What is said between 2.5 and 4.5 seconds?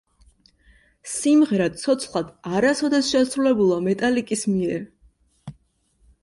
არასოდეს შესრულებულა მეტალიკის